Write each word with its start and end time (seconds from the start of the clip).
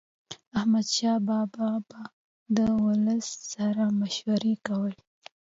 احمدشاه 0.57 1.19
بابا 1.27 1.69
به 1.87 2.01
د 2.57 2.59
ولس 2.83 3.27
سره 3.53 3.83
مشورې 3.99 4.53
کولي. 4.65 5.01